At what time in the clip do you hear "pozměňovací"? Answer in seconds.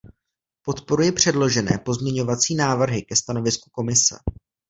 1.85-2.55